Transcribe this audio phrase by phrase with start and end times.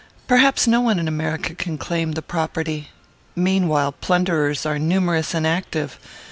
[0.27, 2.87] Perhaps no one in America can claim the property.
[3.35, 5.99] Meanwhile, plunderers are numerous and active.